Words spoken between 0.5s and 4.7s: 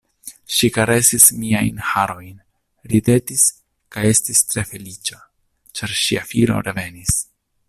Ŝi karesis miajn harojn, ridetis kaj estis tre